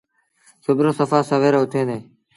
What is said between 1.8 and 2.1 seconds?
ديٚݩ۔